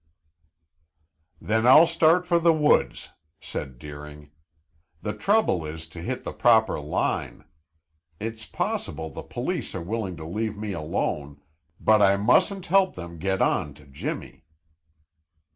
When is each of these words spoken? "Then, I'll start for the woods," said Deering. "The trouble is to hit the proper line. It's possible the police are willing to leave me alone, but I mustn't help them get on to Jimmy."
"Then, 1.39 1.67
I'll 1.67 1.85
start 1.85 2.25
for 2.25 2.39
the 2.39 2.51
woods," 2.55 3.09
said 3.39 3.77
Deering. 3.77 4.31
"The 5.03 5.13
trouble 5.13 5.63
is 5.63 5.85
to 5.89 6.01
hit 6.01 6.23
the 6.23 6.33
proper 6.33 6.79
line. 6.79 7.45
It's 8.19 8.47
possible 8.47 9.11
the 9.11 9.21
police 9.21 9.75
are 9.75 9.83
willing 9.83 10.17
to 10.17 10.25
leave 10.25 10.57
me 10.57 10.71
alone, 10.71 11.39
but 11.79 12.01
I 12.01 12.17
mustn't 12.17 12.65
help 12.65 12.95
them 12.95 13.19
get 13.19 13.43
on 13.43 13.75
to 13.75 13.85
Jimmy." 13.85 14.43